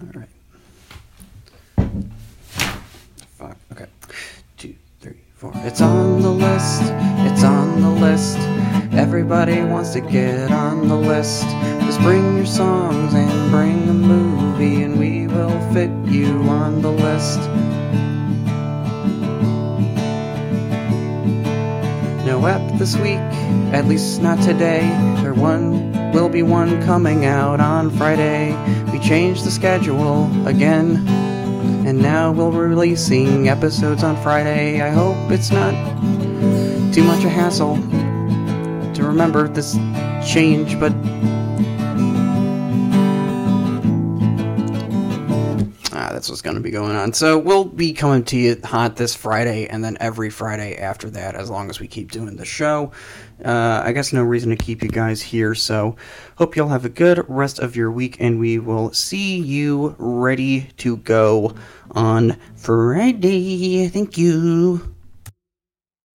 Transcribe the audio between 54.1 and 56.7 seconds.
no reason to keep you guys here. So hope you'll